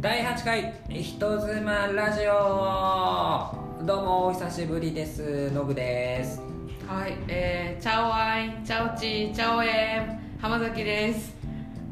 [0.00, 1.60] 第8回人妻
[1.92, 6.40] ラジオどうもお久しぶりですのぐです
[6.86, 11.36] はい、えー、チャオアイ、チャオチ、チャオエン、浜崎です。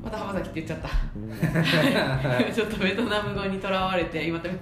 [0.02, 0.88] また浜崎って言っちゃった。
[2.54, 4.54] ちょっとベトナム語にとらわれて、今と、は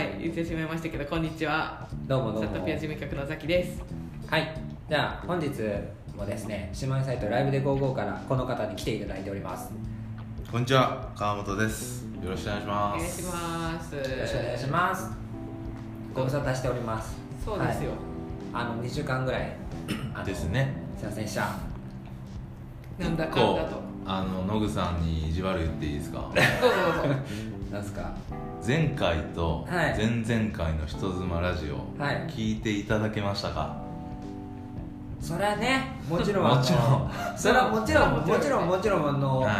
[0.00, 1.86] い、言ってしまいましたけど、こんにちは。
[2.08, 3.82] どうもどうもサットピア事務局のザキです。
[4.28, 4.48] はい
[4.88, 5.48] じゃあ本日
[6.16, 9.70] もですね姉妹サイトライブで55からこの方に来ていただいております
[10.50, 12.05] こんにちは、川本です。
[12.24, 12.98] よろしくお願いしおます。
[12.98, 13.94] 願いします。
[13.94, 15.10] よろしくお願いします
[16.14, 17.90] ご無沙汰しておりますそうですよ。
[18.52, 19.52] あの2週間ぐらい
[20.24, 20.74] ですね。
[20.98, 21.50] すいませんでした
[22.98, 23.80] なんだかんだと。
[24.08, 26.18] あの野具さんに意地悪言っていいですか？
[26.20, 26.40] どうぞ
[27.02, 27.20] どうぞ。
[27.72, 28.12] なんすか？
[28.66, 33.76] 前回とはい前々回の人妻ラジオ、はい聞いていただけましたか？
[35.20, 39.54] それはねもちろんもちろんそれはもちろんもちろんもちろんもちろんあの、はい。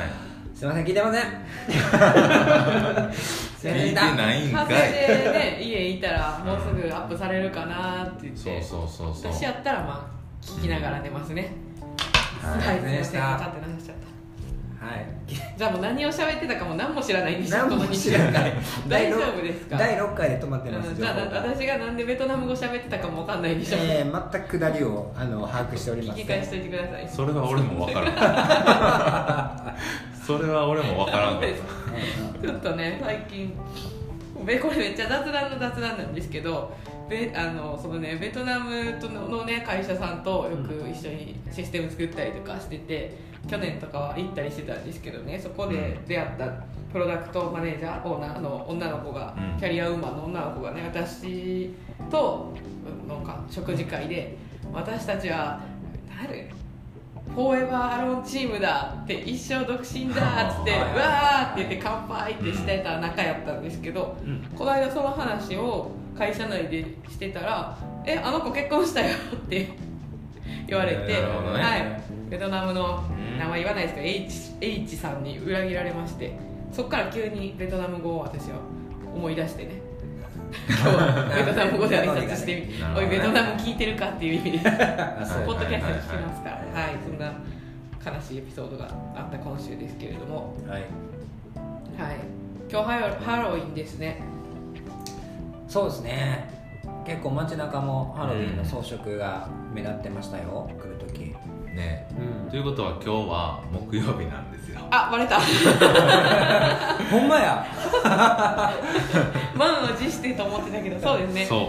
[0.57, 1.23] すいません聞いてません
[1.69, 3.13] すいま
[3.59, 5.33] せん聞いてないんか反省でい。
[5.33, 8.41] ね、家いたら、もうすぐアップされるかなって言って。
[8.41, 9.33] そうそうそうそう。
[9.35, 11.53] 私やったら、まあ、聞きながら寝ますね。
[12.41, 14.16] はいはい、すいませってなっちゃった。
[14.81, 15.07] はい。
[15.57, 18.53] じゃあもう何を喋ってたかも何も知らないんでしょ何もこの知らない。
[18.89, 19.77] 大丈夫ですか？
[19.79, 27.09] 第6回で止まってます、うんじゃあ私がなんでベトナム語喋ってたかもわかんないんでしょ、えー、全く下りをあの把握しております聞き返しといてください。
[27.09, 29.77] それは俺もわからん。
[30.27, 33.53] それは俺もわからんちょっとね最近
[34.45, 36.73] べこれめっちゃ雑談の雑談なんですけど
[37.09, 43.17] ベあのそのねベトナムとのの、ね、会社さんとよく一緒にシステム作ったりとかしてて、
[43.49, 46.47] 去年とかは行ったりしてたんですけどねそこで出会った
[46.93, 49.59] プロダクトマネージャーオーナーの女の子が、うん。
[49.59, 51.71] キャリアウーマンの女の子がね私
[52.11, 52.55] と
[53.09, 54.37] なんか食事会で
[54.73, 55.61] 私たちは
[56.23, 56.51] 誰？
[57.35, 64.43] フォーエバーアローンチームだって一生独身だっつってわーって言って乾杯ってしてた仲やったんですけど、うん。
[64.57, 67.77] この間その話を会社内でしてたら
[68.07, 69.69] 「えあの子結婚したよ」って
[70.67, 71.15] 言われて、ね。
[71.15, 73.27] はい、ベトナムのうん。
[73.39, 76.33] 名前言わないですけど H, H さんに裏切られまして
[76.73, 78.59] そこから急にベトナム語を私は
[79.15, 79.86] 思い出してね
[80.69, 86.51] 今日はベトナム語で挨拶してみおいベトナム聞いてるかっていう意味でポッドキャストはい聞きますか。
[86.51, 86.99] ら、はい。
[87.05, 87.33] そんな
[88.05, 90.83] 悲しいエピソードがあった今週ですけれども、はい。
[90.83, 92.17] はい、
[92.71, 94.23] 今日ハロハロウィンですね。
[95.69, 96.55] そうですね。
[97.05, 101.16] 結構街中もハロウィンの装飾が目立ってましたよ、来る時た。
[101.77, 102.09] ね。
[102.19, 104.81] うんということは今日は木曜日なんですよ。
[104.91, 105.39] あ、バレた。
[107.11, 107.67] ほんまや
[109.55, 111.45] 満を持してと思ってたけど、そうですね。
[111.47, 111.65] そ明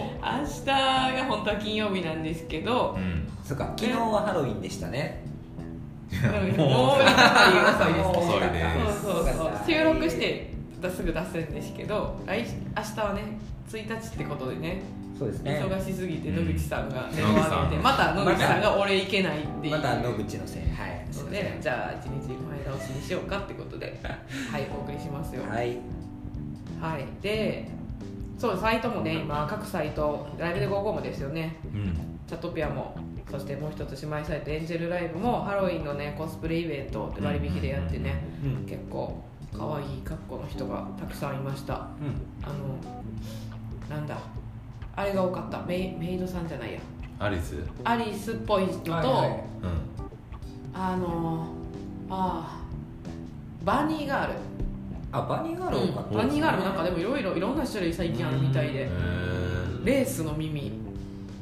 [0.65, 2.99] 日が本当は金曜日なんですけどう。
[2.99, 3.27] う、ん。
[3.43, 5.23] そっか昨日はハロウィンでしたね
[6.57, 8.63] もう遅いですけど遅いで
[8.93, 9.51] すそうそうそう。
[9.67, 10.53] 収録して
[10.95, 13.37] すぐ出すんですけど、来明日はね、
[13.69, 14.81] 1日ってことでね、
[15.17, 15.61] そうですね。
[15.63, 19.75] 忙しすぎて野口さんが電話をて、また野口さんが俺行けないっていう。
[19.75, 20.61] また野口のせい。
[20.63, 25.43] はいすいのませんでじゃあ一日前倒しにしようかってことで はいお送りしますよ。
[25.49, 25.77] はい。
[26.79, 27.05] はい。
[27.21, 27.67] で
[28.37, 31.55] そうサイトもね今各サイトライブで55もですよね。
[31.73, 31.93] うん。
[32.27, 32.95] チャットピアも
[33.31, 38.65] そしてもう一つ姉妹サイトエンジェルライブもハロウィンのねコスプレイベント割引でやってねうん。
[38.65, 39.23] 結構
[39.57, 41.73] 可愛い格好の人がたくさんいました。
[41.73, 43.89] あうん。
[43.89, 44.17] のなんだ
[44.97, 45.61] あれが多かった。
[45.61, 46.79] メイメイドさんじゃないや。
[47.19, 47.55] アリス？
[47.83, 49.29] アリスっぽい人と、はいはい。
[49.29, 49.39] うん。
[50.73, 51.47] あの
[52.09, 54.33] あーバニーガール。
[55.11, 56.17] あバニーガール多かった。
[56.17, 58.89] バニーガールもなんかでもいろいろいろんな種類最近あるみたいで。
[59.85, 60.71] レースの耳。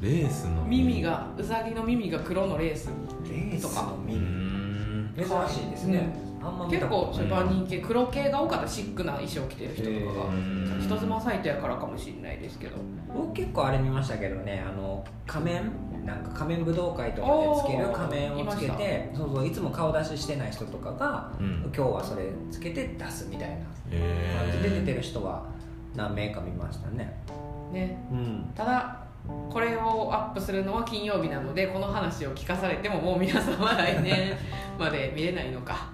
[0.02, 1.00] レースの耳。
[1.00, 2.90] がうさぎの耳が黒のレース
[3.24, 5.14] レースのう耳ん。
[5.16, 6.25] 珍しいですね、あん
[6.68, 8.68] 結構万人系黒系が多かった。
[8.68, 10.82] シックな衣装着てる人とかへがー。
[10.82, 12.76] 人妻サイトやからかもしれないですけど。
[13.14, 15.72] 僕結構あれ見ましたけどねあの仮面
[16.04, 21.72] なんか仮面武道会とかでつける仮面をつけてそうそういつも顔出ししてない人とかが、うん。
[21.74, 23.56] 今日はそれつけて出すみたいな
[23.90, 25.46] へ感じで出てるる人は
[25.94, 27.16] 何名か見ましたね。
[27.72, 27.98] ね。
[28.10, 28.50] うん。
[28.54, 29.06] ただ
[29.50, 34.36] これをアップするのは金曜日なのでこの話を聞かされてももう皆さんは来年
[34.78, 35.90] まで見れないのか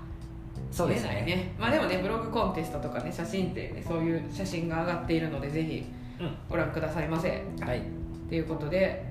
[0.72, 1.54] そうです見れないね。
[1.58, 5.84] まあでもねブログコンテストとかね写真ってねそういう写真が上がっているのでぜひ
[6.19, 7.28] うご覧くださいませ。
[7.28, 7.82] んはい。
[8.28, 9.04] ということで。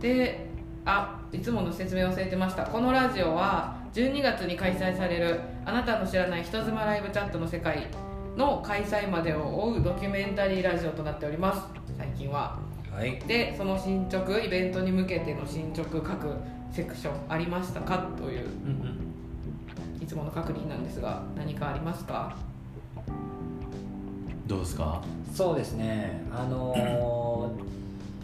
[0.00, 0.46] で
[0.86, 2.64] あいつもの説明忘れてました。
[2.64, 7.88] このラジオは12月に開催されるあなたの知らない人妻ライブチャットの世界
[8.36, 11.62] の開催までを追うドキュメンタリーラジオとなっております。
[11.96, 12.58] 最近は。
[12.92, 13.18] はい。
[13.20, 16.28] でその進捗イベントに向けての進捗各
[16.70, 18.06] セクションありましたか？
[18.18, 18.40] という。
[18.40, 19.13] うんうん
[20.04, 22.36] いつもの確認なんですが何かありますか？
[24.46, 25.00] どうですか？
[25.34, 26.22] そうですね。
[26.30, 27.64] あのー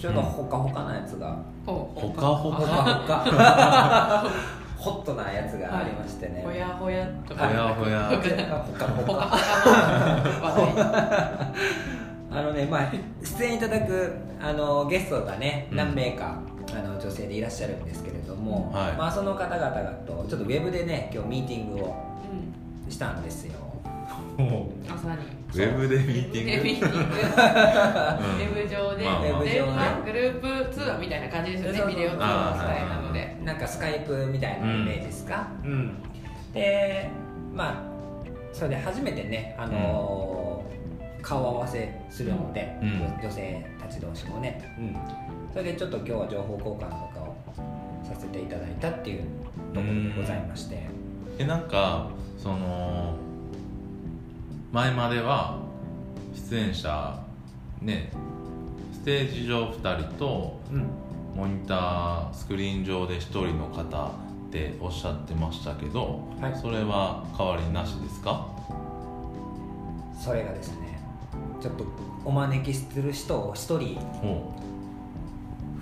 [0.01, 1.37] ちょうどほかほかなやつが、
[1.67, 2.21] ほうほか？
[2.23, 2.73] ほほかか
[3.25, 4.25] ほか。
[4.79, 7.47] ホットなやつがありましてね、ほやほやとか。
[7.49, 8.09] ほやほや。
[8.09, 8.17] ほ
[8.73, 9.29] かほか。
[12.33, 12.83] あのねまあ
[13.23, 15.77] 出演いただくあのゲストがねうん。
[15.77, 16.37] 何名か、
[16.81, 18.93] あの女性でいらっしゃるんですけれども、はい。
[18.97, 19.71] まあ、その方々
[20.07, 21.97] とちょっとウェブでね今日ミーティングを
[22.87, 22.91] うん。
[22.91, 23.53] したんですよ。
[24.37, 25.17] も 朝に。
[25.17, 25.19] う
[25.53, 26.87] ウェブでミーティング？
[26.87, 35.95] ウェブ上で、まあまあでウェブ上ねまあグループ通話みたいな感じですよねビデオ通話スタイルなのでなんかスカイプみたいなイメージですか、うん。
[36.55, 37.09] で
[37.53, 37.75] まあ
[38.53, 40.51] それで初めてね、あのー
[41.23, 43.19] 顔合わせするので、うん。
[43.23, 44.97] 女性たち同士もね、うん、
[45.53, 47.37] それでちょっと今日は情報交換とかを
[48.05, 49.23] させていただいたっていう
[49.75, 50.87] ところでございまして、
[51.39, 52.09] えなんか
[52.39, 53.17] その
[54.73, 55.59] 前までは
[56.51, 57.21] 出演者
[57.83, 58.13] ね
[58.93, 60.87] ステージ上2人とうん。
[61.37, 64.11] モニタースクリーン上で1人の方っ
[64.51, 66.59] ておっしゃってましたけど、はい。
[66.61, 68.49] それは変わりなしですか？
[70.21, 71.01] それがですね
[71.63, 71.85] ちょっと
[72.25, 74.53] お招きする人を一人ほ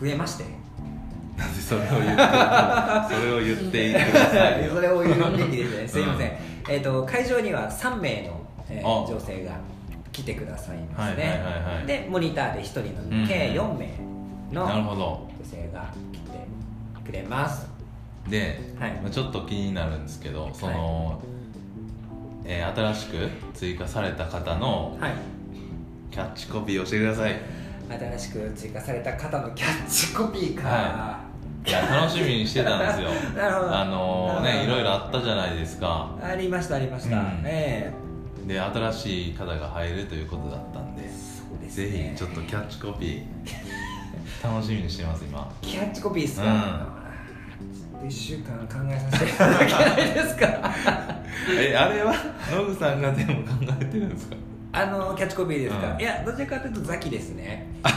[0.01, 0.45] 増えまして。
[0.45, 3.99] うなんでそれを言ってそれを言っていよ
[4.75, 5.89] それを言うべきですね。
[5.89, 6.33] すいません、
[6.69, 9.07] えー、と会場には3名の、えーあ。
[9.07, 9.53] 女性が
[10.11, 11.87] 来てくださいますね、はいはいはいはい。
[11.87, 13.89] でモニターで1人なの計4名
[14.53, 16.47] の女性が来て
[17.05, 17.69] くれます。
[18.29, 18.93] で、はい。
[19.03, 21.21] まあちょっと気になるんですけどその、
[22.45, 25.13] えー新しく追加された方のはい。
[26.11, 27.37] キャッチコピーを教えてください
[27.91, 31.21] 新しく追加された方のキャッチコピーか、は
[31.67, 31.71] い。
[31.71, 33.11] や楽しみにしてたんですよ。
[33.37, 33.77] なるほど。
[33.77, 34.73] あのねなるほど。
[34.73, 36.11] いろいろあったじゃないですか。
[36.23, 37.43] ありましたありました、うん。
[37.45, 37.93] え
[38.47, 43.23] で新しい方が入るということだったんでえそうですぜねひちょっとキャッチコピー
[44.55, 45.51] 楽しみにしてます今。
[45.61, 46.47] キャッチコピーですか、
[48.03, 48.09] うん。
[48.09, 50.47] 1週間考えさせていただけないですか？
[51.51, 52.15] えあれは
[52.51, 54.37] ノグさんが全部考えてるんですか？
[54.71, 56.01] あのキャッチコピーですか、うん。
[56.01, 57.67] いやどちらかというとザキですね。
[57.83, 57.89] あ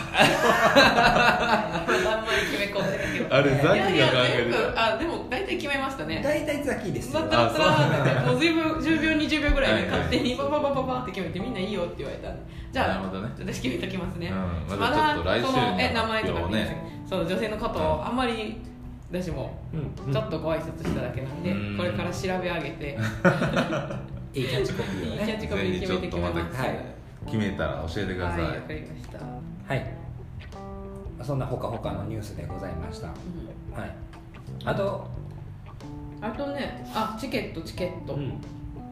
[2.24, 4.56] んまり決め込んでるけどあれザキが考いやいやえる。
[4.80, 6.22] あでも大体決めましたね。
[6.24, 7.22] 大体ザキですよ。
[7.22, 8.40] だったらもう。
[8.40, 12.42] 10秒 ,10 秒20秒ぐらいで勝手にバババババって決めてみんないいよって言われたんで。
[12.72, 13.30] じゃあなるほどね。
[13.38, 14.32] 私決めときますね、
[14.70, 14.80] うん。
[14.80, 18.62] まだちょっと来週のえ名前とかねその女性の方をあんまり
[19.12, 20.14] 私もうん。
[20.14, 21.78] ちょっとご挨拶しただけなんで、うん。
[21.78, 22.98] これから調べ上げて
[24.34, 25.26] いいキャッチコピーをね。
[25.26, 26.80] キャッチコピー決めて決めますはい
[27.26, 29.94] 決めたら教えてください、はいわかりました、はい。
[31.24, 33.08] そんなほかほかのニュースでございました。
[33.08, 33.80] うん。
[33.80, 33.96] はい。
[34.66, 35.08] あと？
[36.22, 38.42] あとねあチケットチケット、うん。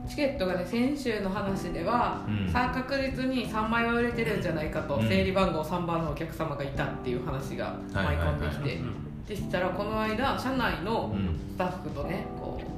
[0.08, 2.54] チケットがね先週の話では、うん。
[2.54, 5.08] 確実に3枚は売れてるんじゃないかと、うん。
[5.08, 8.80] 整理番号3番のお客様がいたっていう話が舞い込んできて、
[9.28, 11.40] でしたらこの間社内のうん。
[11.56, 12.28] スタッフとね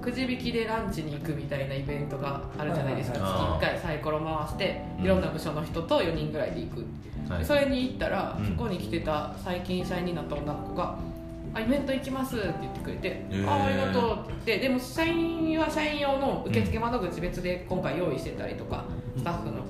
[0.01, 5.06] くじ引きでランチに行くみたいなイベントがあるじゃないですか、月1回サイコロ回してうん。
[5.06, 6.86] いろんな部署の人と4人ぐらいで行く、
[7.30, 8.45] はいそれに行ったら、うん。
[8.45, 10.98] そこに来てた最近社員になった女の子が
[11.53, 13.50] 「あイベント行きます」って言ってくれて「ー。
[13.50, 14.31] あありがとう」って。
[14.48, 18.83] 言ってでも社員は社員用の受付窓口別で今回用意してたりとか、
[19.16, 19.61] スタッフの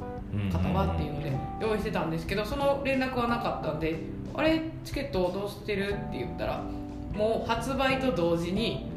[0.51, 4.00] 方はっていうので用意してたんですけどその連絡はなかったんで
[4.34, 6.63] 「あれチケットどうしてる?」って言ったら
[7.13, 8.90] もう発売と同時に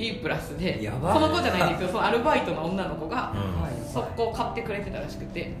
[0.00, 3.62] E プラスでやばその子じゃないんですけどそのアルバイトの女の子がうん。
[3.62, 3.72] はい。
[3.92, 5.54] 速攻買ってくれてたらしくて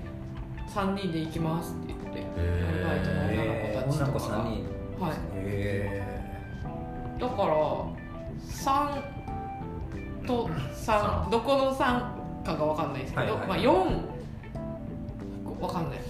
[0.68, 4.64] 3人で行きますって言ってアルバイトの女の子たち女の子とかが3人。
[5.04, 5.12] はい。
[5.34, 6.02] へ
[7.18, 7.48] だから
[8.48, 13.64] 3と3どこの3かが分かんないですけど、はいはいまあ、4
[15.60, 16.00] 分かんない。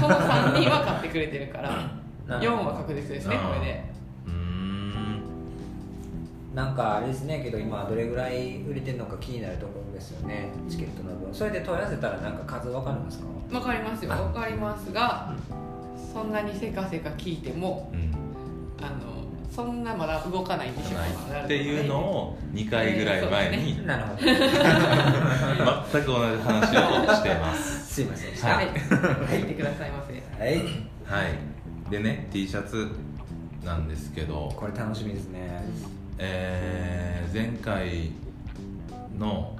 [0.00, 1.70] その3人は買ってくれてるから
[2.26, 3.84] な4は確実ですねこれで
[6.58, 10.48] なんかあれですねけど今どれぐらい売れてるのか気になるところですよね。
[10.68, 11.32] チケットの分。
[11.32, 13.26] それで問い合わせたらなんか数わかるんですか？
[13.48, 14.12] 分かりますよ。
[14.12, 14.16] あ。
[14.16, 15.32] 分かりますが
[16.12, 18.10] そんなにせかせか聞いてもうん。
[18.84, 18.96] あの
[19.54, 20.98] そんなまだ動かないんですよ
[21.44, 24.16] っていうのを2回ぐらい前になるほど。
[25.92, 27.86] 全く同じ話をしてます。
[27.94, 28.48] すいませんでした。
[28.48, 28.66] ははい。
[28.66, 28.68] い
[29.28, 30.44] 入ってくださいませ。
[30.44, 30.56] はい。
[31.04, 31.90] はい。
[31.90, 32.88] でね T シャツ
[33.64, 34.52] なんですけど。
[34.56, 35.38] これ楽しみですね。
[35.40, 35.97] えー
[37.38, 38.10] 前回
[39.16, 39.56] の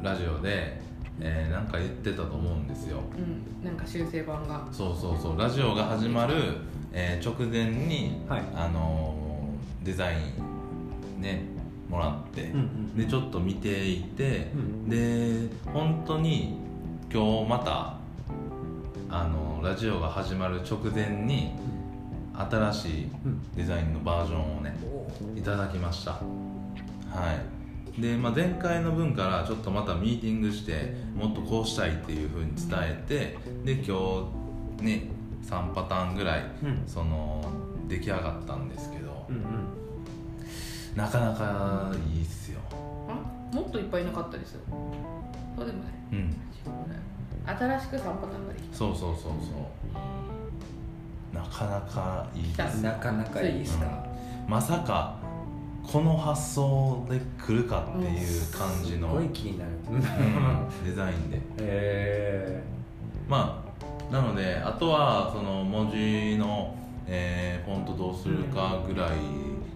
[0.00, 0.80] ラジオで、
[1.18, 2.98] えーなんか言ってたと思うんですよ。
[3.18, 3.64] うん。
[3.64, 4.64] なんか修正版が。
[4.70, 5.38] そうそうそう。
[5.38, 6.58] ラジオが始まる、
[6.92, 8.42] えー直前に、はい。
[8.54, 10.18] あのーデザイ
[11.18, 11.42] ンね
[11.90, 12.96] もらって、うんうん。
[12.96, 14.88] でちょっと見ていて、うん。
[14.88, 16.58] で本当に
[17.12, 17.96] 今日また
[19.10, 21.50] あのラジオが始まる直前に
[22.36, 24.74] 新しいうんデザインのバージョンをね
[25.36, 26.12] いただきました。
[26.12, 26.18] は
[27.98, 28.00] い。
[28.00, 34.28] で、まあ、前回の分からちょっとまたミーティングしてもっとこうしたいっていうふうに伝えてで今
[34.80, 35.08] 日ね
[35.48, 36.82] 3パターンぐらいうん。
[36.86, 37.44] その
[37.86, 39.42] 出来上がったんですけどうんうん。
[40.96, 42.60] なかなかいいっすよ。
[43.08, 44.56] あもっといっぱいいなかったです
[45.56, 45.92] そうでもない。
[46.12, 46.34] うん。
[47.46, 49.32] 新しく3パターンができそうそうそうそう
[51.34, 52.82] なかなかいいです。
[52.82, 54.06] なかなかいいですか、
[54.48, 55.16] まさか
[55.86, 59.70] この発想で来るかっていう感じの、すごい気になる。
[59.90, 60.00] うん。
[60.84, 61.40] デザインで。
[61.58, 62.62] へ
[63.28, 63.62] ま
[64.10, 66.76] あなのであとはその文字の、
[67.06, 69.10] えーフォントどうするかぐらい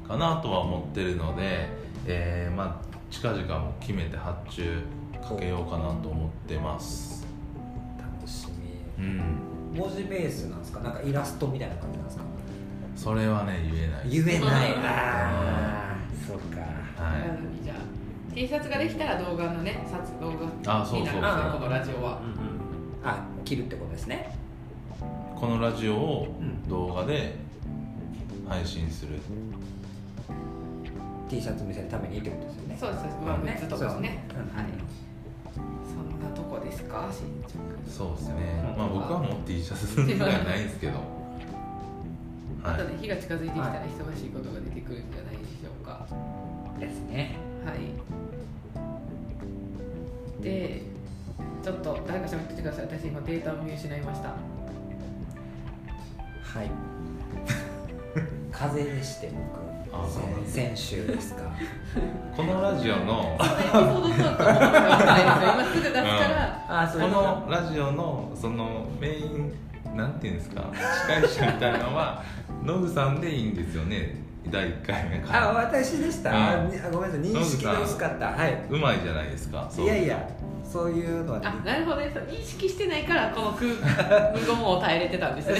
[0.07, 1.69] かなとは思ってるので、
[2.07, 4.83] えーまあ近々も決めて発注
[5.27, 7.27] かけようかなと思ってます。
[7.99, 8.49] え楽し
[8.99, 9.05] み。
[9.05, 10.81] うん文字ベースなんですか？
[10.81, 12.25] なんかイラストみたいな感じなんですか？
[12.97, 14.73] それはね言えない言えない。
[14.75, 14.85] うん。
[14.85, 15.97] ああ
[16.27, 16.61] そうか。
[16.61, 17.65] はい。
[17.65, 17.77] じゃあ
[18.35, 20.33] T シャツができたら動画のね撮動
[20.65, 22.21] 画あそうそうになるんですねあこのラジオは。
[23.05, 24.37] あ切るってことですね。
[25.37, 26.69] このラジオをうん。
[26.69, 27.37] 動画で
[28.49, 29.21] 配信する。
[31.29, 32.77] T シャツ見せるためにってことですよね。
[32.81, 33.03] そうです。
[33.03, 34.25] そうですまあグッズとかをね。
[34.29, 34.67] そうですねはい。
[34.67, 35.08] そ
[36.71, 37.09] ですか？
[37.13, 37.55] 進捗
[37.89, 38.35] そうですね。
[38.73, 40.99] うんまあ僕はもう T シャツではないんですけど。
[42.65, 46.07] あとはいね日が近づいてきたら忙しいことが出てくるんじゃないでしょうか。
[46.81, 47.37] ですね。
[47.65, 47.79] はい。
[50.43, 50.83] で
[51.63, 52.85] ちょっと誰か喋っててください。
[52.87, 54.29] 私今データを見失いました。
[54.29, 54.35] は
[56.65, 56.71] い
[58.59, 59.31] 風邪でして
[59.93, 61.43] あそうなん僕先週ですか。
[62.37, 63.45] このラジオのこ
[66.99, 69.53] のラジオのそのメイン
[69.97, 72.23] なんていうんですか司会者みたいなのは
[72.65, 74.17] ノブさんでいいんですよね
[74.51, 75.51] 第1回目から。
[75.51, 77.21] あ私でした、うんあごめんなさい。
[77.21, 78.27] 認識が薄かった。
[78.29, 78.67] はい。
[78.71, 79.71] うまいじゃないですか。
[79.79, 80.29] いやいや
[80.71, 82.11] そういうのはあなるほどね。
[82.13, 83.65] そう認識してないからこの空
[84.39, 85.55] 無言を耐えれてたんですね。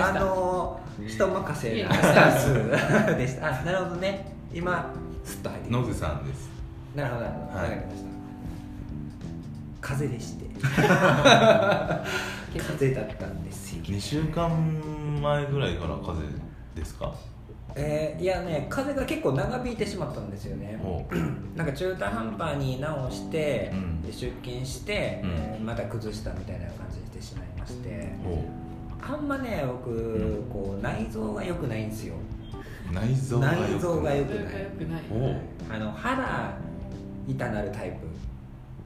[0.00, 0.20] あした。
[0.20, 1.94] の人任せな。
[1.94, 3.48] スタンスでした。
[3.60, 4.32] あなるほどね。
[4.52, 4.92] 今
[5.24, 6.48] スッと入ってノブさんです。
[6.96, 7.70] たなるほどなるほど、はい。
[7.70, 8.04] わかりました。
[9.80, 10.44] 風邪でして。
[12.58, 13.82] 風邪だったんですよ。
[13.84, 14.50] 2週間
[15.22, 16.22] 前ぐらいから風邪
[16.74, 17.12] ですか？
[17.76, 20.78] えーいやね風邪が結構長引いてしまったんですよね。
[21.56, 24.02] なんか中途半端に直して、うん。
[24.02, 25.30] で出勤して、うん。
[25.30, 28.12] えーまた崩したみたいな感じにしてしまいまして。
[28.22, 28.44] ほ
[29.06, 30.50] あんまね僕、ん。
[30.50, 32.14] こう内臓が良くないんですよ。
[32.90, 35.02] う内臓がよく内臓が良くない。
[35.70, 36.54] あの腹
[37.26, 37.98] 痛なるタイ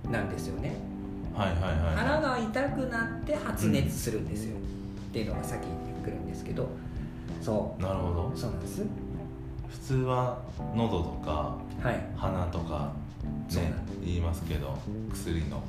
[0.04, 0.74] プなんですよね。
[1.34, 1.96] はいはいはい。
[1.96, 6.68] 腹が痛くなって発熱するんですよ、っていうのが先に来るんですけど
[7.40, 8.32] そなるほど。
[8.34, 8.82] うそうなんです。
[9.70, 10.38] 普通は
[10.74, 12.06] 喉とかはい。
[12.16, 12.92] 鼻とか
[13.54, 13.72] ね
[14.04, 14.76] 言いますけど
[15.12, 15.62] 薬の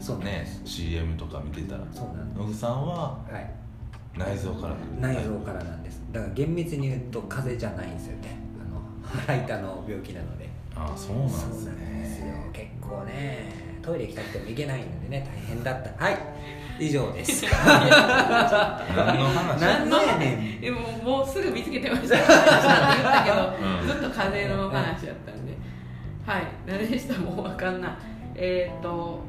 [0.00, 1.80] そうねす、CM とか見てたら。
[1.92, 3.50] そうなんでノブさんはすはい。
[4.16, 6.02] 内臓から内臓からなんです。
[6.12, 8.36] だから厳密に言うと風邪じゃないんですよね。
[8.60, 8.80] あの
[9.26, 10.48] 腹痛の病気なので。
[10.74, 12.50] ああそうなんですね。
[12.52, 13.50] 結構ね
[13.82, 16.04] トイレ行きたくても行けないのでね大変だった。
[16.04, 16.18] はい
[16.78, 17.44] 以上です。
[17.50, 19.60] 何の話？
[19.60, 20.60] 何のやねん。
[20.60, 23.36] でももうすぐ見つけてました言ったけど、
[23.80, 23.88] うん。
[23.88, 25.52] ずっと風邪の話やったんで、
[26.26, 26.42] はい。
[26.66, 27.18] 何でした？
[27.20, 27.90] もう分かんない。
[28.34, 29.20] えーっと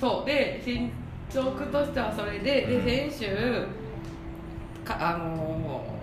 [0.00, 0.26] そう。
[0.26, 0.90] で進
[1.32, 2.84] 捗としてはそれでうん。
[2.84, 3.66] で先週
[4.84, 6.00] かあのー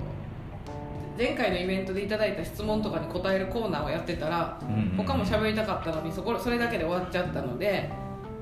[1.20, 5.06] 前回のイベントでいただいた質問とかに答えるコーナーをやってたらうんうん。
[5.06, 7.90] 他も喋りたかったのにそこそれだけで終わっちゃったので、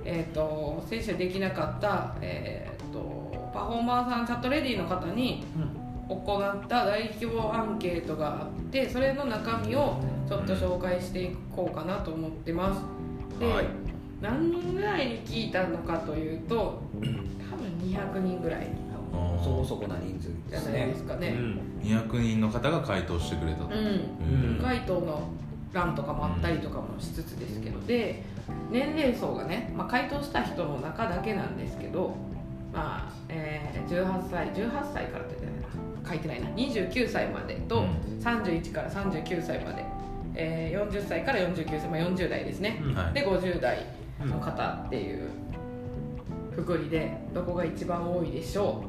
[0.06, 5.44] えー、と先週できなかった、えー、とパフォーマーさんチャットレディの方に
[6.08, 12.82] 行った大規模アンケートがあってそれの中身をちょっと紹介していこうかなと思ってます。
[13.40, 13.66] で、はい。
[14.22, 18.68] 何人ぐらいに聞いたのかというと多分200人ぐらい。
[19.44, 21.30] そこそこな人数じゃないですねですかね。
[21.30, 21.62] うん。
[21.82, 24.58] 200人の方が回答してくれたと、うん。
[24.58, 24.60] うん。
[24.62, 25.30] 回答の
[25.72, 27.80] 欄とかもあったりとかもしつつですけど。
[27.82, 28.24] で
[28.72, 32.16] 年齢層がね、まあ、回答した人の中だけなんですけど、
[32.74, 35.36] まあえー18歳18歳からって
[36.08, 36.50] 書いてないな。
[36.50, 37.88] 29歳までと、うん。
[38.22, 39.86] 31から39歳まで、
[40.36, 42.94] えー40歳から49歳、まあ、40代ですね、うん。
[42.96, 43.14] はい。
[43.14, 43.86] で50代
[44.20, 45.30] の方っていう
[46.56, 48.84] くくりでどこが一番多いでしょ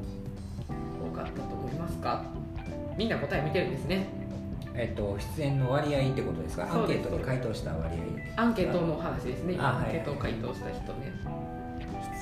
[1.04, 1.08] う？
[1.12, 2.22] 多かったと思いますか？
[2.96, 4.06] みんな答え見てるんですね
[4.78, 6.64] えっと、出演の割合ってことですか？
[6.64, 7.96] アンケートそうですで回答した割
[8.36, 8.40] 合。
[8.42, 9.56] アンケートの話ですね。
[9.58, 11.12] アンケートを回答した人ね。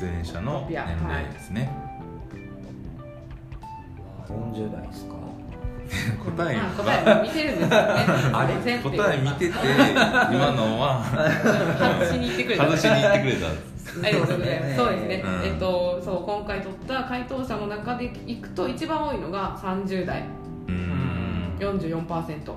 [0.01, 0.77] 出演者の年
[1.09, 1.71] 齢ですね、
[4.29, 5.15] 40代ですか？
[6.25, 7.75] 答えあ答え見てるんですよね。
[8.33, 8.79] あれ？
[8.79, 9.53] 答え見てて
[10.35, 11.05] 今のは。
[12.01, 12.65] 外しに行ってくれた。
[12.65, 14.77] 外しに行ってくれたありがとうございます。
[14.77, 15.23] そうですね。
[15.25, 15.45] うん。
[15.45, 20.21] えっとそう今回取った回答者の中でいくと一番多いのが30代。
[20.21, 20.44] うん
[21.73, 22.55] 44%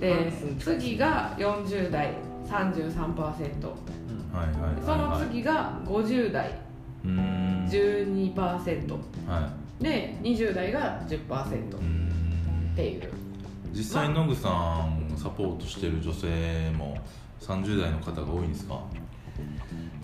[0.00, 2.14] で次が40代
[2.46, 6.58] 33%はいはいはいそのはい次が50代
[7.04, 7.66] うん。
[7.70, 8.92] 12%
[9.28, 12.70] はで20代が10%いうん。
[12.72, 13.10] っていう。
[13.72, 16.96] 実際野口さんサポートしてる女性も
[17.40, 18.80] 30代の方が多いんですか？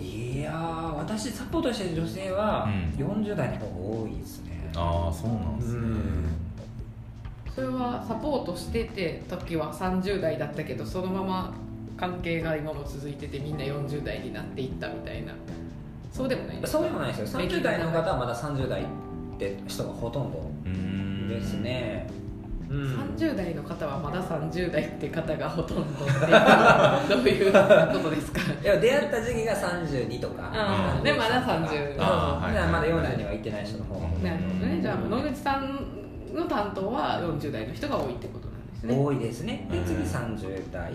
[0.01, 2.65] いやー私サポートしてる女性は
[2.99, 3.07] うん。
[3.07, 5.81] 40代の方が多いですね、ああそうなんですね
[7.61, 11.55] それはサポートしてて時は30代だったけどそのまま
[11.95, 15.35] 関係が今も続いててみんな40代になっていったみたいな。
[16.11, 17.41] そうでもないそうでもないですよ。
[17.41, 18.85] 30代の方はまだ30代っ
[19.39, 22.09] て人がほとんどうんですね。
[22.71, 22.97] うん。
[23.19, 25.87] 30代の方はまだ30代って方がほとんどっ
[27.11, 28.41] どういうことですか？
[28.63, 30.99] いや出会った時期が32とか。
[31.05, 31.77] でまだ30そう。
[31.77, 32.69] そうあーはい。
[32.73, 34.09] まだ40には行ってない人の方が。
[34.25, 34.79] なるほどね。
[34.81, 36.00] じゃあ野口さん
[36.35, 38.97] の担当は40代の人が多いってことなんですね。
[38.97, 39.67] 多いですね。
[39.71, 39.85] でうん。
[39.85, 40.93] 次30代、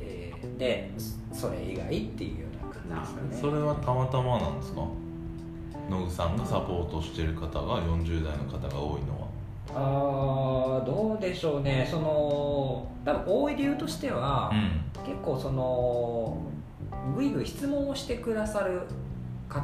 [0.00, 0.90] えーで
[1.32, 2.46] それ以外っていうよ
[2.88, 3.50] うな感じですね。
[3.50, 4.82] れはたまたまなんですか？
[5.90, 9.26] 野口さんがサポートしてる方が40代の方が多いのは。
[9.74, 11.86] あーどうでしょうね。
[11.90, 16.38] その多分多い理由としては、う結構その
[17.14, 18.80] ぐいぐい質問をしてくださる
[19.48, 19.62] 方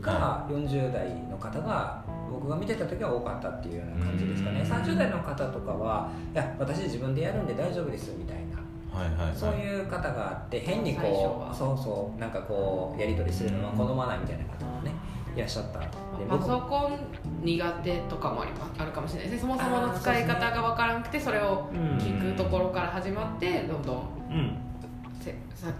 [0.00, 4.60] が40代の方が僕が見てた時は多かったっていうような感じですかね。
[4.60, 4.66] うん。
[4.66, 8.58] 30代の方とかはいや私自分でやるんで大丈夫ですみたいな。
[8.98, 9.36] はいはいはい。
[9.36, 14.92] そういう方があって変にこうそうそうなんかこうやり取りするのは好まないみたいな方もね
[15.36, 15.86] いらっしゃったで
[16.28, 16.98] パソコン
[17.42, 19.48] 苦手とかもありますあるかもしれないですね。
[19.48, 23.96] そもそもの使い方が分からなくてそれを聞くところから始まってどんどん
[24.30, 24.58] うん。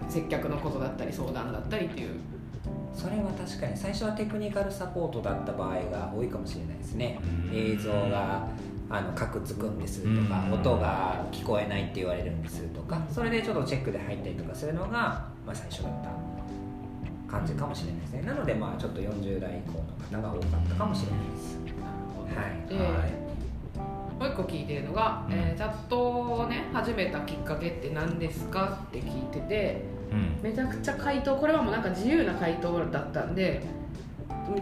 [0.09, 2.19] 接客のことだったり相談だったりっていう
[2.95, 7.19] それは確かに最初はテクニカルサポートだった場合が多いかもしれないですね。
[7.51, 7.55] うん。
[7.55, 8.47] 映像が
[8.89, 10.53] あのカクつくんですとかうん。
[10.53, 18.21] 音が聞こえないって言われるんですとかそれでちょっとチェックで入ったりとかするのが、まあ、最初だった感じかもしれないですね。
[18.21, 19.83] なのでまあちょっと40代以降
[20.15, 21.57] の方が多かったかもしれないです。
[22.33, 22.69] はい。
[22.69, 23.25] で、はい。
[24.17, 25.33] もう一個聞いてるのが、うん。
[25.33, 29.94] えーチャットをね始めたきっかけって何ですかって聞いててうん
[30.41, 33.61] めちゃくちゃ回答これはもうなんか自由な回答だったんで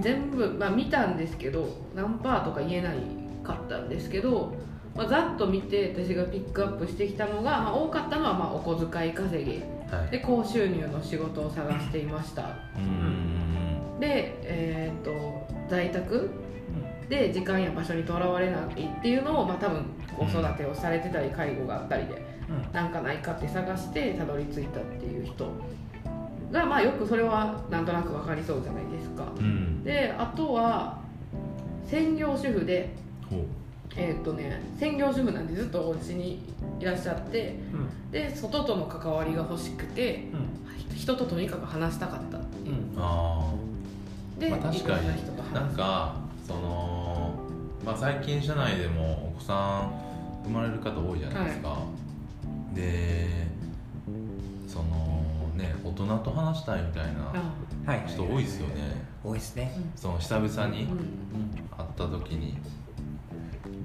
[0.01, 2.97] 全部、まあ、見たんですけど何パーとか言えない
[3.43, 4.55] かったんですけど、
[4.95, 9.61] まあ、ざっと見て私がピックアップしてきたのが、まあ、多かったのはまあお小遣い稼ぎ。
[9.93, 10.11] はい。
[10.11, 12.55] で高収入の仕事を探していました。
[12.77, 13.99] うん。
[13.99, 16.29] で、えー、と在宅
[17.09, 19.85] で時間や場所にとらわれないっていうのを、まあ、多分
[20.17, 22.21] 子育てをされてたり介護があったりで
[22.71, 25.51] なんかないかって探してたどり着いたっていう人
[26.51, 29.31] がまあよくそれはなんとなく分かりそうじゃないですか。
[29.37, 29.83] うん。
[29.83, 30.99] であとは
[31.87, 32.93] 専業主婦で
[33.95, 36.39] えーっとね専業主婦なんでずっとお家に
[36.79, 37.55] いらっしゃって
[38.11, 40.25] で外との関わりが欲しくて
[40.95, 42.75] 人ととにかく話したかったっていう。
[42.97, 43.51] あ
[44.39, 45.05] で、まあ確かに。
[45.05, 46.15] いろんなんか
[46.47, 47.33] その、
[47.85, 49.91] まあ、最近社内でもお子さん
[50.45, 51.77] 生まれる方多いじゃないですか、
[52.73, 53.27] で
[54.67, 55.23] その
[55.55, 58.03] ね大人と話したいみたいなあはい。
[58.07, 59.05] 人多いですよね。
[59.23, 59.71] 多いですね。
[59.95, 60.97] その久々にうん。
[61.75, 62.57] 会った時に。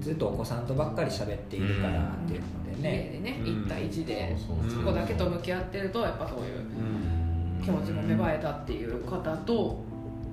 [0.01, 3.45] ずっとお子さんとばっかり喋っているからっていうので家ねでね、うん。
[3.65, 7.61] 1対1でそこだけと向き合ってるとやっぱそういううん。
[7.63, 9.83] 気持ちも芽生えたっていう方と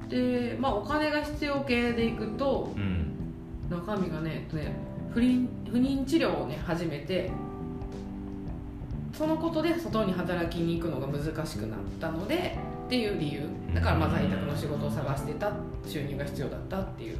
[0.08, 3.12] で、まあ、お金が必要系でいくとうん。
[3.68, 4.46] 中身がね,、
[5.12, 7.32] 不倫不妊治療をね始めて
[9.16, 13.48] そのことで外に働きに行くのが難しくなったのでっていう理由。
[13.74, 15.52] だからまあ在宅の仕事を探してた
[15.86, 17.18] 収入が必要だったっていう。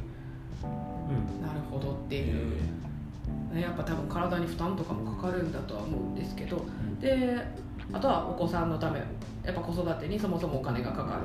[1.41, 2.57] なるほどっていう、
[3.53, 6.63] ね、やっぱ多分体に負担とかもかかるんだとは思うんですけど。
[7.01, 7.37] で
[7.93, 8.99] あとはお子さんのため
[9.45, 11.21] やっぱ子育てにそもそもお金がかかる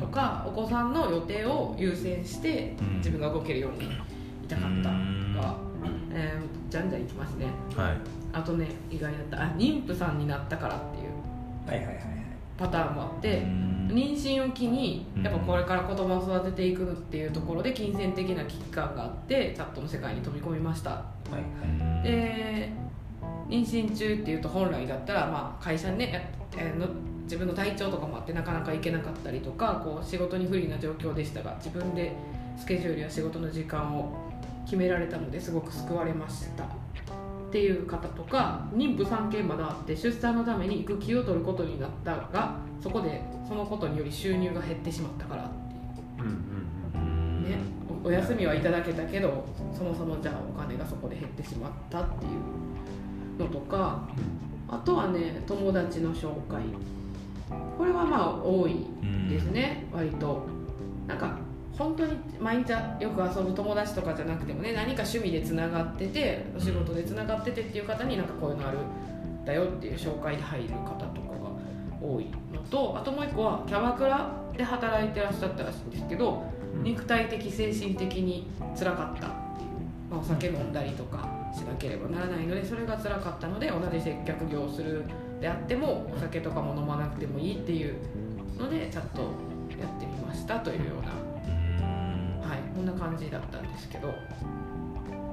[0.00, 2.96] とか、お子さんの予定を優先してうん。
[2.98, 3.86] 自分が動けるように
[4.44, 5.36] いたかったうん。
[5.36, 5.56] が、
[6.12, 7.46] えーじゃんじゃんいきますね。
[7.76, 7.96] はい。
[8.32, 9.42] あとね意外だった。
[9.42, 11.12] あ妊婦さんになったからっていう。
[11.66, 12.06] はいはいはいはい。
[12.58, 13.88] パターンもあって、うん。
[13.92, 15.22] 妊娠を機にうん。
[15.22, 20.90] やっぱこれから子供を育てていくっていうところで金銭的な危機感があってチャットの世界に飛び込みました。
[20.90, 21.38] はいは
[22.00, 22.02] い。
[22.02, 22.70] で
[23.48, 26.86] 妊妊娠中っていうと本来だったら、まあ、会社にね、えーの
[27.26, 32.12] 自分の体調とかもあってなかなか行けなかったりとかこう仕事に不利な状況でしたが自分で
[32.56, 34.25] スケジュールや仕事の時間を
[34.66, 36.64] 決められたのですごく救われました。
[36.64, 36.68] っ
[37.50, 46.28] ていう方とか妊婦産経まだあって出産のために育休を取ることになったがそこでそのことにより収入が減ってしまったからっていう。
[46.28, 47.58] うんね、
[48.04, 52.28] おお休みはいただけたけどそもそもじゃあお金がそこで減ってしまったってい
[53.38, 54.08] うのとか
[54.68, 56.62] あとはね友達の紹介。
[57.78, 58.86] これはまあ多い
[59.30, 60.42] ですね、割と。
[61.06, 61.38] なんか
[61.78, 71.50] 本当に毎日よく遊ぶ友達とかじゃなくてもね何か趣味でつながっててお仕事でつながっててっていう方になんかこういうのあるんだよっていう紹介で入る方とかが
[72.00, 76.44] 多いのとあともう一個はキャバクラで働いてらっしゃったらしいんですけど
[76.82, 78.46] 肉体的精神的に
[78.78, 79.70] 辛かったっていう、
[80.10, 85.04] まあ、お酒飲んだりとかしなければならないのでそれが辛かったので同じ接客業をする
[85.40, 87.96] であってもお酒とかも飲まなくてもいいっていう
[88.58, 89.22] のでちゃんと
[89.78, 91.25] やってみましたというような、はい、
[92.76, 94.14] こんな感じだったんですけど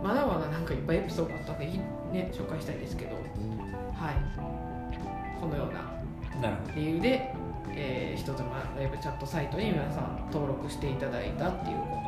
[0.02, 7.34] まだまだなんかいっぱいエピソードあったので、ね、紹介したいですけど、はい、このような理由で、
[7.70, 12.04] えー、人妻ウェブチャットサイトに皆さん登録していただいたっていうこと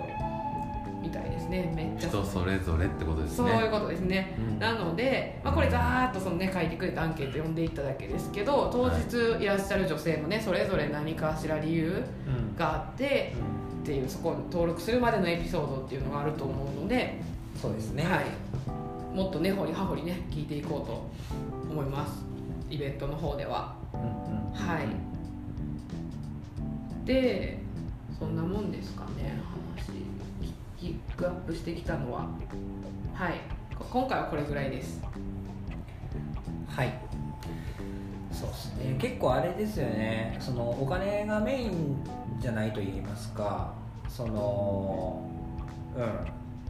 [1.06, 1.72] みたいですね。
[1.76, 3.52] めっちゃ人それぞれってことですね。
[3.52, 4.60] そういうことですね、うん。
[4.60, 13.34] なので、まあ、これざーっとその、ね、書いてくれたアンケート読んでいっただけですけど当日いらっしゃる女性もねそれぞれ何かしら理由うんがあって
[13.86, 17.22] っていうそこに登録するまでのエピソードっていうのがあると思うので、
[17.62, 18.04] そうですね。
[18.04, 21.08] はい、もっと根掘り葉掘りね聞いていこうと
[21.72, 22.26] 思います。
[22.68, 23.76] イベントの方では。
[23.94, 24.08] うんうん。
[24.54, 24.88] はい。
[27.06, 27.60] で
[28.18, 29.40] そんなもんですかね
[29.78, 29.92] 話。
[30.80, 32.28] ピックアップしてきたのは。
[33.14, 33.34] はい。
[33.78, 35.00] こ今回はこれぐらいです。
[36.68, 36.92] はい。
[38.32, 38.98] そうですね。
[38.98, 40.38] 結構あれですよね。
[40.40, 41.98] そのお金がメイン
[42.40, 43.74] じゃないと言いますか
[44.08, 45.22] その
[45.96, 46.06] うん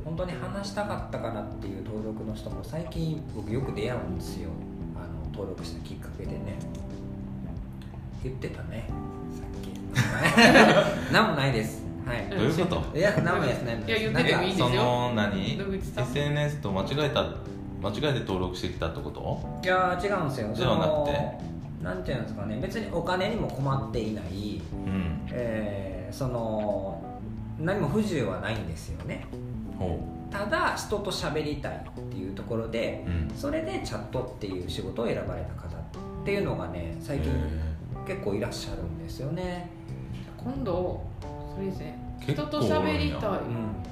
[0.05, 4.49] 本当に話したかったからっていう登録の人も最近僕よく出会うんですよ。
[4.95, 6.59] あの登録したきっかけでね。
[8.23, 8.87] 言ってたね。
[9.31, 11.09] さっき。
[11.11, 11.83] 何もないです。
[12.05, 12.29] はい。
[12.29, 12.97] どういうこと？
[12.97, 13.63] いや何もです。
[13.63, 14.67] ねいや言っててもいいですよ。
[14.69, 15.59] その何
[15.97, 17.23] ？SNS と間違えた
[17.81, 19.39] 間違えて登録してきたってこと？
[19.63, 20.53] いや違うんですよ。
[20.53, 21.15] ではなくて。
[21.15, 21.54] その
[21.85, 22.57] なんていうんですかね。
[22.59, 25.27] 別にお金にも困っていない、うん。
[25.31, 27.01] えーその
[27.59, 29.25] 何も不自由はないんですよね。
[29.77, 29.99] ほ
[30.31, 33.37] ただ人と喋りたいっていうところでううん。
[33.37, 37.31] それでチャットっていう仕事を選ばれた方っていうのがね最近
[38.07, 39.69] 結構いらっしゃるんですよね。
[40.37, 41.03] 今度
[41.53, 41.97] それですね。
[42.21, 43.85] 人と喋りたいうん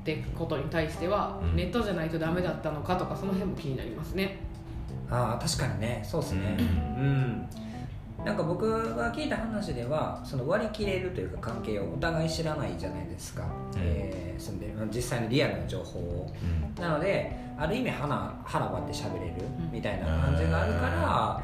[0.00, 1.56] ってことに対しては、うん。
[1.56, 4.49] ネットじゃないとダメだったのかとかその辺も気になりますね
[5.10, 6.00] ああ確かにね。
[6.04, 6.56] そうですね。
[6.58, 7.48] うん。
[8.24, 13.44] なんか僕が聞いた話ではその割り切れるというか関係をお互い知らないじゃないですか、
[13.78, 14.72] えー住んでる。
[14.94, 16.32] 実際のリアルな情報を。
[16.76, 16.82] うん。
[16.82, 18.08] なのである意味腹
[18.44, 19.34] 腹割って喋れる
[19.72, 21.42] みたいな感じがあるから、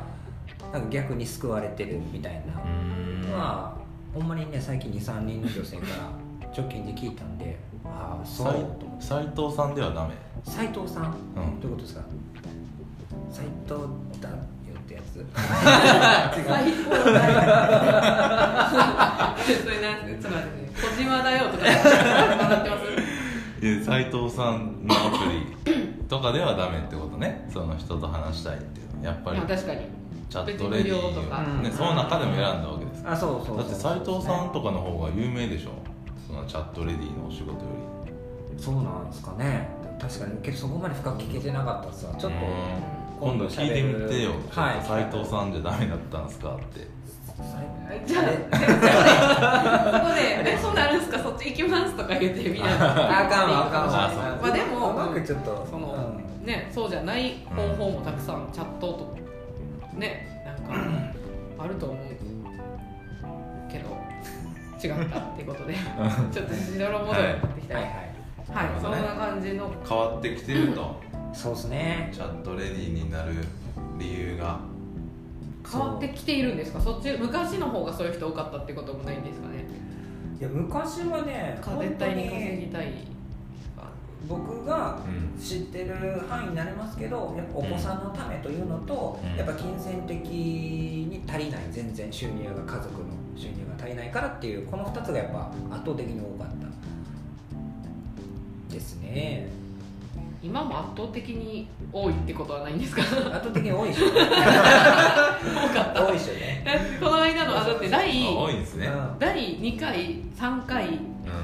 [0.73, 2.61] なんか逆に救われてるみたいな。
[2.63, 3.23] うん。
[3.31, 3.75] のは、
[4.15, 8.53] ほんまにね最近23人の女性から直近で聞いたんでああそう。
[8.53, 10.15] と思って斎藤さんではダメ。
[10.45, 11.61] 斉藤さん、うん。
[11.61, 12.03] どういうことですか？
[13.37, 13.85] 斉藤
[14.23, 14.37] だよ
[14.79, 15.27] ってやつ。
[15.37, 15.45] 最
[16.73, 17.37] 高だよ
[19.45, 20.33] それなんですね
[20.75, 21.75] 小島だよとか笑
[22.61, 22.79] ってま
[23.61, 23.67] す？
[23.67, 25.35] いや斎藤さんのアプリ
[26.09, 27.47] とかではダメってことね。
[27.53, 29.81] その人と話したいっていうやっぱりまあ確かに。
[30.31, 31.37] チャットレディ別に無料とか。
[31.37, 33.03] ーねその中でも選んだわけです。
[33.07, 35.73] あそうそうだって斎藤さんとかの方が有名でしょ？
[36.27, 37.59] そのチャットレディーのお仕事よ
[38.57, 39.69] そうなんですかね。
[40.01, 42.15] 確かにけどそこまで深く聞けてなかったっすわ。
[42.17, 42.45] ちょっとうん
[43.21, 44.31] 今度聞いてみてよ。
[44.51, 44.83] はい。
[44.87, 46.87] 斎藤さんじゃダメだったんですかって。
[48.07, 51.19] じゃあここで「えそうなるんすか？
[51.19, 53.21] そっち行きます」とか言ってみんな。
[53.23, 54.39] あかんわあかんわ。
[54.43, 55.95] まあでもうまくちょっとその、
[56.41, 56.47] うん。
[56.47, 59.17] ねそうじゃない方法もたくさんチャットと
[59.95, 60.75] ねなんか
[61.59, 62.07] あると思う
[63.71, 63.97] けど
[64.83, 65.75] 違ったっていうことで。
[66.33, 67.75] ちょっとしどろもどろになってきた。
[67.77, 69.71] はいは、はいいそんな感じの。
[69.89, 71.01] 変わってきてると
[71.37, 72.11] そうですね。
[72.13, 73.33] チャットレディーになる
[73.99, 74.59] 理由が。
[75.71, 76.81] 変わってきているんですか？
[76.81, 79.67] そっち昔の方がそういう人多かったってこともないんですかね？
[80.39, 82.93] いや昔はねか絶対に稼ぎたい
[84.29, 85.95] 僕がうん知ってる
[86.29, 89.37] 範囲になりますけどやっぱお子さんのためというのと、うん。
[89.37, 96.49] やっぱ金銭的に足りない全然収入が家族の収入が足りないからっていうこの2つがやっぱ圧倒的に多かっ
[98.69, 99.49] たですね。
[99.49, 99.66] い
[100.47, 103.03] 今も圧倒的に多いってことはないんですか？
[103.03, 104.07] 圧倒的に多いでしょ。
[104.09, 106.07] 多かった。
[106.07, 106.65] 多いでしょね。
[107.01, 108.87] この間のあだって第あ多いんですね。
[108.87, 109.19] うん。
[109.19, 109.97] 第2回
[110.39, 111.01] 3回うん。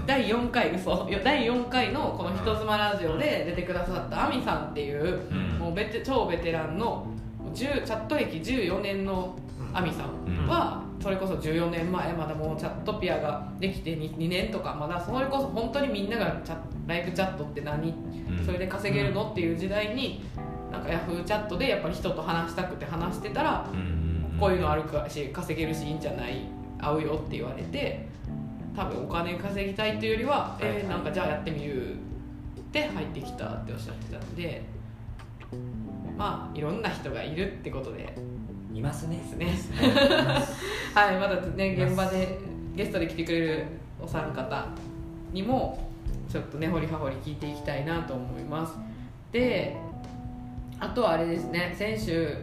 [0.07, 1.09] 第4回嘘。
[1.25, 5.59] 第4回のこの「人妻ラジオ」で出てくださった亜美さんっていううん。
[5.59, 7.07] もうベテ超ベテランの
[7.55, 9.35] 10チャット歴14年の
[9.75, 17.89] 亜美さんはそれこそ14年前まだもうチャットピアができて 2, 2年とかまだそれこそ本当にみんながチャライブチャットって何？
[17.91, 18.47] うん。
[18.47, 19.31] それで稼げるの？
[19.31, 20.23] っていう時代に
[20.71, 23.67] なんかヤフーチャットでやっぱり人と話したくて話してたら
[24.39, 26.43] こういうのあるかし稼げるしいいんじゃない？
[26.81, 28.07] 合うよって言われて
[28.77, 31.97] 多分お金稼ぎたいっていうよりは、えーなんかじゃあやってみるっ
[32.73, 34.63] て入ってきたっておっしゃってたので
[36.17, 38.15] まあいろんな人がいるってことで
[38.75, 39.17] いますね。
[39.17, 39.23] で
[39.55, 39.93] すね。
[40.95, 42.39] はいまだね現場で
[42.75, 43.67] ゲストで来てくれる
[44.01, 44.69] お三方
[45.33, 45.91] にも
[46.29, 48.75] ちょっとね掘り葉掘り聞いていきたいなと思います。
[49.31, 49.77] で
[50.79, 52.37] あとはあれですね先週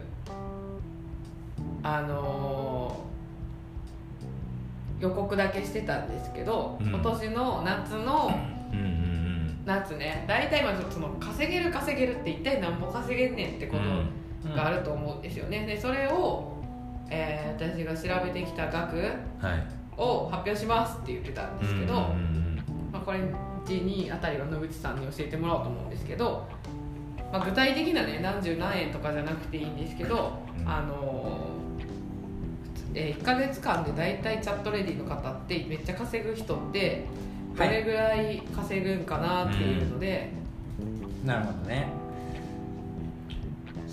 [1.82, 3.10] あのー
[5.00, 6.88] 予告だけしてたんですけど、うん。
[6.88, 8.30] 今年の夏の
[8.70, 13.82] うんうんうん夏ね大体今ちょっとその稼げる稼げるって一体何ぼ稼げんねんってこと、
[14.54, 15.66] があると思うんですよね。
[15.66, 16.56] でそれを、
[17.10, 19.66] えー私が調べてきた額はい。
[19.96, 23.18] を発表しますって言ってたんですけど、うんうんまあ、これ
[23.66, 26.48] 12あたりは野口さんに教えてもらおうと思うんですけど、
[27.30, 30.68] まあ、具体的なね何十何円とかじゃなくていいんですけど、うん。
[30.68, 31.60] あのー
[32.92, 37.04] え1か月間で大体チャットレディの方ってめっちゃ稼ぐ人って
[37.56, 40.30] どれぐらい稼ぐんかなっていうので、
[41.24, 41.86] なるほどね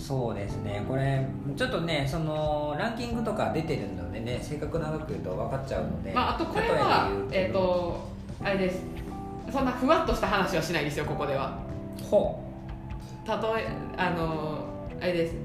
[0.08, 0.86] そうですね。
[0.88, 8.08] これちょっとねそのランキングとか出てるのでね正確長く言うと分かっちゃうのでまあ、あとこれはえっ、と
[8.41, 8.86] あれです。
[9.52, 11.60] そんなふわっとした話はしないですよここでは。
[12.10, 12.41] ほ
[13.28, 13.67] 例え
[13.98, 14.60] あの
[15.02, 15.36] あれです。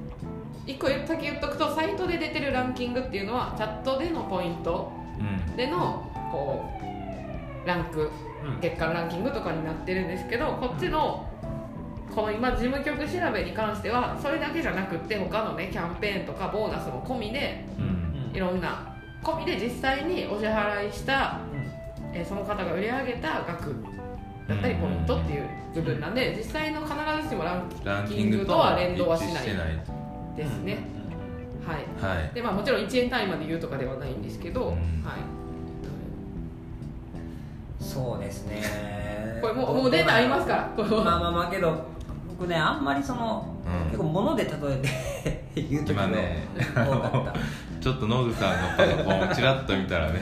[0.65, 5.57] 一個先言っとくとサイトで出てるランキングっていうのはチャットでのポイントうん。
[5.57, 6.63] でのこ
[7.65, 8.11] うランクう、
[8.45, 8.61] うん。
[8.61, 11.27] 月間ランキングとかになってるんですけどこっちの
[12.13, 18.35] この今事務局調べに関してはそれだけじゃなくって他のねキャンペーンとかボーナスも込みでうん。
[18.35, 22.15] いろんな込みで実際にお支払いしたうん。
[22.15, 23.75] えーその方が売り上げた額
[24.47, 29.45] だったりポイントっていう部分なんで実際の必ずしもランランキキングとは連動はしない
[30.35, 30.79] ですね、
[31.65, 32.15] はい。
[32.15, 32.31] はい。
[32.33, 34.71] でまあもちろん1円単位まで言うとかではないんですけど、うん。
[34.71, 35.43] はい。
[37.79, 38.63] そうですね。
[39.41, 40.73] これもうもうデータありますから。
[40.75, 41.85] これはまあまあまあけど
[42.43, 43.85] 僕ねあんまりその、うん。
[43.85, 46.43] 結構物で例えて 言う時が今ね
[46.75, 47.39] 多かった。
[47.79, 50.19] ちょっとノグさんのパソコンをちらっと見たらね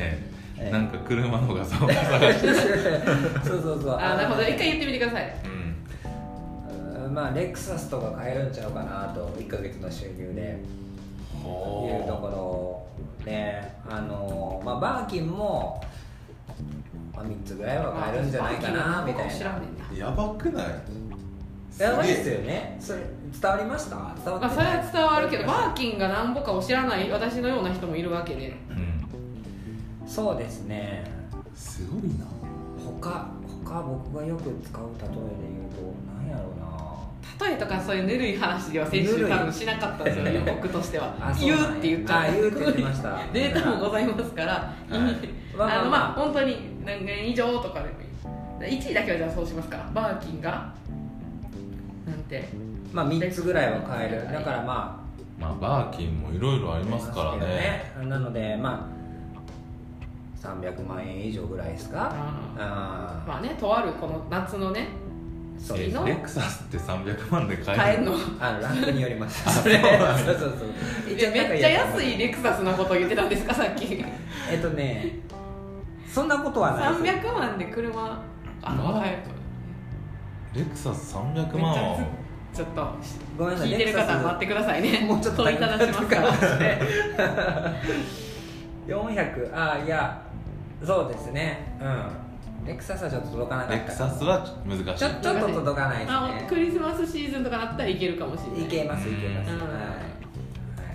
[0.58, 0.72] ええ。
[0.72, 2.54] なんか車の画像を探して。
[3.44, 3.96] そうそうそう。
[3.96, 4.44] あなるほど。
[4.44, 5.34] 一回言ってみてください。
[6.96, 7.06] うん。
[7.06, 7.14] うん。
[7.14, 10.60] まあレクサスとか買えるんちゃうかなと1ヶ月の収入で。
[11.44, 15.82] いうところであの、まあ、バーキンも、
[17.16, 19.34] まあ、3つぐらいは買えるんじゃないかなみたいな。
[19.34, 19.98] 知らんねんな。
[19.98, 20.66] やばくない？
[21.78, 22.78] やばいですよね。
[22.80, 23.00] それ
[23.42, 23.96] 伝わりました？
[23.96, 28.54] 伝わってまあ、それは伝わるけどバーキンが何ぼかを知らない私のような人もいるわけで。
[28.70, 30.08] うん。
[30.08, 31.04] そうですね。
[31.56, 32.26] すごいな。
[33.02, 33.28] 他
[33.64, 37.48] 他僕がよく使う例えで言うと何やろうな。
[37.48, 41.16] 例えとかそういうぬるい話では先週多分しなかったんですよね僕としては。
[41.22, 41.70] あそう言なんや。
[41.70, 43.20] うって言っちゃあ言うって言ってました。
[43.34, 44.94] データもございますから、はい。
[45.58, 48.02] あのまあ本当に何年以上とかでも
[48.68, 48.78] いい。
[48.80, 50.72] 1位だけはじゃあそうしますかバーキンが
[52.12, 52.20] なん。
[52.24, 52.50] て
[52.94, 54.32] まあ3つぐらいは買える。
[54.32, 55.02] だからまあ。
[55.42, 57.40] まあバーキンもいろいろありますからね。
[58.00, 58.06] ね。
[58.08, 59.02] なのでまあ
[60.48, 62.12] 300万円以上ぐらいですか？
[62.58, 68.14] ああまあねとあるこの夏のねーそうレクサスって300万で買えるの？
[68.40, 69.62] あの ランクによります。
[69.64, 69.80] それ。
[69.80, 71.18] そうそうそう。
[71.18, 73.54] いやめっちゃ安いレレクサスのことを言ってたんですか？
[73.54, 74.04] さっき。
[74.52, 75.20] えっとね
[76.08, 77.18] そんなことはないです。
[77.18, 78.22] 300万で車
[78.64, 79.30] あのまあ早く
[80.54, 81.98] レクサス300めっち万ゃ
[82.54, 82.88] ちょっと
[83.38, 86.34] ごめんなさい聞いてる方は待ってくださいねもうちょっと問いただしますから
[88.88, 90.22] 400 あいや
[90.84, 91.78] そうですね。
[91.80, 92.68] うん。
[92.68, 93.86] レクサスはちょっと届かなかレった。
[93.86, 94.86] クサスは難しい。
[94.86, 98.66] ちょちょっと届かないですあねクリスマスシーズンとかだったらいけるかもしれない。
[98.66, 99.60] いけますいけます、うん。
[99.60, 99.70] はい。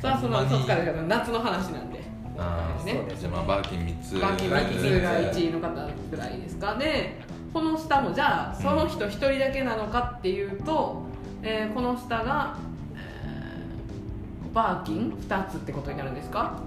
[0.01, 2.01] それはそのそっからだから夏の話なんで。
[2.37, 2.93] あね。
[2.93, 4.21] そうですじゃあまあバーキン3つ。
[4.21, 7.19] バーキンバ3ーキンつが1位の方ぐらいですかで
[7.57, 11.05] この下もじゃあその人1人だけなのかっていうと、
[11.43, 12.55] えーこの下が、
[12.95, 16.61] えーバーキン？2つってことになるんですか？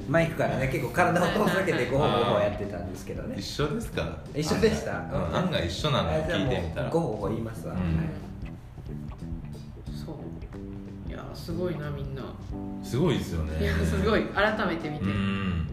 [0.08, 3.36] マイクからね結構体を遠ざけてゴホゴホやってたんですけどね。
[3.38, 4.16] 一緒ですか？
[4.34, 4.92] 一緒でした？
[4.92, 5.36] うん。
[5.36, 6.90] 案外一緒なの聞いてみたら。
[6.90, 7.80] もうゴホゴホ言いますわ、うん。
[7.80, 8.06] はい。
[9.94, 11.10] そう。
[11.10, 12.22] いやすごいなみんな。
[12.82, 13.62] すごいですよね。
[13.62, 14.24] いやすごい。
[14.26, 15.68] 改めて見て、うへん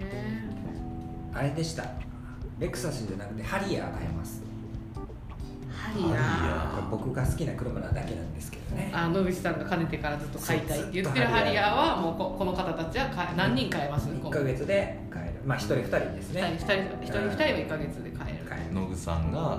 [0.00, 0.42] え。
[1.34, 1.84] あれでした。
[2.58, 4.42] レクサスじゃなくてハリアー買えます
[6.90, 8.90] 僕が好きな車なだけなんですけどね。
[8.94, 10.80] あ野口さんがかねてからずっと買いたい。
[10.80, 11.72] って言ってるハリア。
[11.72, 15.32] ーはもうここの方たちは買え何人買えます？1ヶ月で買える。
[15.44, 16.42] まあ1人2人ですね。
[16.42, 18.74] 2人2人1人2人は1ヶ月で買える。
[18.74, 19.58] 野口さんが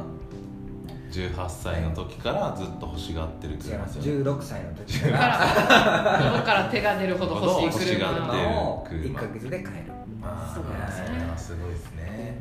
[1.11, 4.23] 18歳の時からずっと欲しがってるる違いますよね。
[4.23, 5.17] 16歳の時から。
[5.19, 7.95] ら喉から手が出るほど欲しい車。
[7.95, 9.93] 欲しがってる車を車1ヶ月で買える。
[10.23, 11.33] あそうあですね。
[11.37, 12.37] すごいですね。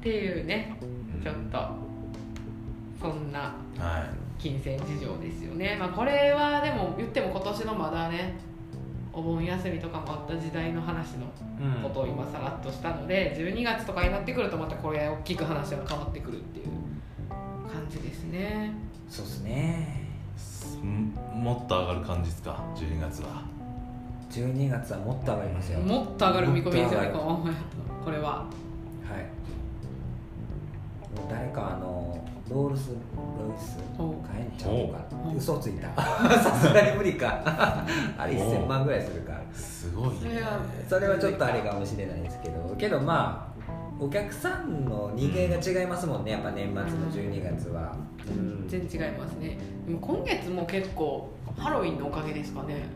[0.00, 1.91] っていうねうんちょっと
[3.02, 3.40] そんな
[3.78, 4.06] は
[4.38, 5.76] 金銭事情ですよね。
[5.78, 8.34] まあこれはでも言っても今年のまだね
[9.12, 11.26] お盆休みとかもあった時代の話の
[11.60, 11.82] うん。
[11.82, 16.66] ことを今さらっとしたので12月とかになってくるとまたこれ大きく話が変わってくるっていう
[17.70, 18.72] 感じですね。
[19.08, 20.02] そうですね。
[20.82, 23.42] いんもっと上がる感じですか？12月は。
[24.30, 25.78] 12月はもっと上がりますよ。
[25.80, 27.10] もっと上がる見込みですよね
[28.04, 28.30] これは。
[28.30, 28.46] はい。
[31.28, 32.94] 誰かあのロールス・ロ
[33.54, 35.94] イスお買えんちゃうかお嘘ついた。
[36.42, 37.42] さすがに無理か。
[38.18, 40.16] あれ1000万ぐらいするかすごいね。
[40.20, 42.74] それはそれはちょっとあれかもしれないですけど。
[42.76, 43.52] けどまあ
[44.00, 46.32] お客さんの人間が違いますもんね。
[46.32, 47.94] やっぱ年末の12月は、
[48.26, 49.58] うん全然違いますね。
[49.86, 52.86] でも今月も結構ハロウィンのおかげですかね。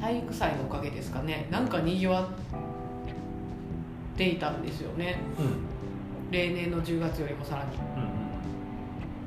[0.00, 1.48] 体育祭のおかげですかね。
[1.50, 2.26] なんかにぎわっ
[4.16, 5.18] ていたんですよね。
[5.38, 5.77] うん
[6.30, 7.70] 例年の10月よりもさらに。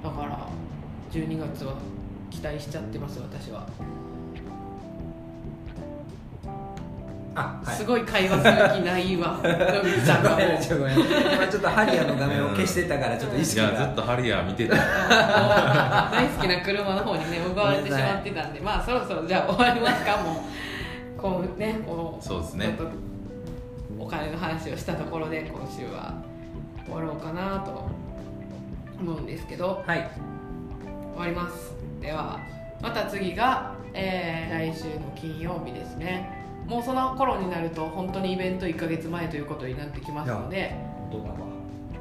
[0.04, 0.48] だから
[1.12, 1.74] 12月は
[2.30, 3.68] 期待しちゃってます私は、
[7.36, 7.76] あはい。
[7.76, 10.30] すごい会話する気ないわ野口さんが。
[10.32, 11.00] もうごめんちょごめん。
[11.00, 13.72] 今ちょっとハリアの画面を消してたからちょっと意い識が。
[13.72, 14.76] やずっとハリアー見てた。
[16.12, 20.44] 大好きな車の方にね 奪われてしまってたんでまあそろそろじゃあ終わりますかも
[21.18, 21.22] う。
[21.22, 22.76] こうねこうそうですね。
[22.78, 22.94] ちょっと
[24.00, 26.31] お金の話をしたところで今週は
[26.91, 27.88] 終わろうかなと
[28.99, 30.12] 思うんですけどはい。
[31.13, 31.73] 終わります。
[32.01, 32.39] では
[32.82, 36.41] また次が、えー来週の金曜日ですね。
[36.67, 40.75] もうその頃になると本当にイベント1ヶ月前ということになってきますので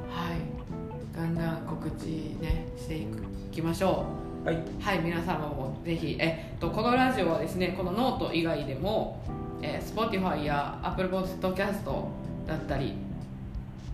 [0.09, 1.15] はい。
[1.15, 3.07] だんだん告知ねしてい
[3.51, 4.05] きましょ
[4.43, 4.47] う。
[4.47, 4.57] はい。
[4.81, 9.23] はい皆様もぜひえっとこのラジオはですねこのノート以外でも、
[9.61, 11.85] えー、Spotify や Apple Podcast
[12.47, 12.95] だったり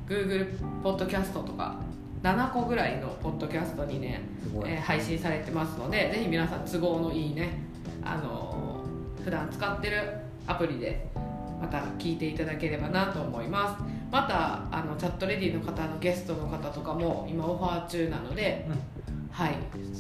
[0.08, 1.80] Google Podcast とか
[2.24, 4.22] 7個ぐらいのポッドキャストにね、
[4.66, 7.60] えー配信されてますのでぜひ皆さん都合のいいね
[8.04, 10.02] あのー普段使ってる
[10.48, 11.06] アプリで
[11.60, 13.84] また聞いていただければなと思います。
[14.10, 18.66] またあのチャットレディの方のゲストの方とかも今オファー中なので、
[19.32, 19.56] はい。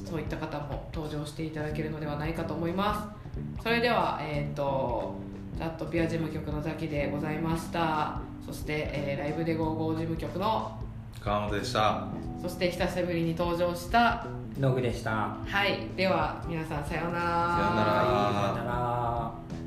[0.10, 3.12] そういった方も登場していただけるのではないかと思いま
[3.58, 3.62] す。
[3.64, 5.16] それではえっ、と
[5.58, 10.80] チャットピア事務局のザキでございましたそして、えーライブで55事務局の
[11.24, 12.08] 川本でした。
[12.42, 14.26] そして久しぶりに登場した
[14.60, 15.38] 野具でした。
[15.46, 15.90] はい。
[15.96, 17.20] では皆さんさようなら。
[17.20, 17.92] さようなら。
[17.92, 19.67] はいさよなら